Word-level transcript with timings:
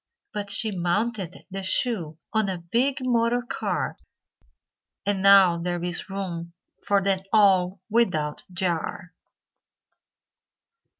But 0.33 0.49
she 0.49 0.71
mounted 0.75 1.45
the 1.51 1.61
shoe 1.61 2.17
On 2.33 2.49
a 2.49 2.57
big 2.57 3.05
motor 3.05 3.43
car, 3.43 3.97
And 5.05 5.21
now 5.21 5.59
there 5.59 5.83
is 5.83 6.09
room 6.09 6.53
For 6.87 7.03
them 7.03 7.19
all 7.31 7.79
without 7.87 8.41
jar. 8.51 9.09